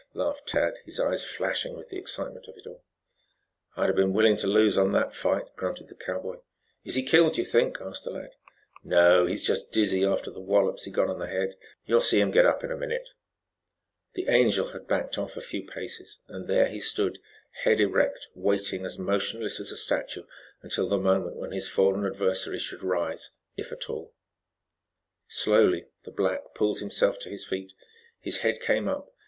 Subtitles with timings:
[0.15, 2.81] laughed Tad, his eyes flashing with the excitement of it all.
[3.77, 6.37] "I'd been willing to lose on that fight," grunted the cowboy.
[6.83, 8.31] "Is he killed, do you think?" asked the lad.
[8.83, 11.55] "No; he's just dizzy after the wallops he got on the head.
[11.85, 13.09] You'll see him get up in a minute."
[14.15, 17.19] The Angel had backed off a few paces and there he stood,
[17.63, 20.23] head erect, waiting as motionless as a statue
[20.63, 24.15] until the moment when his fallen adversary should rise, if at all.
[25.27, 27.73] Slowly the black pulled himself to his feet.
[28.19, 29.13] His head came up.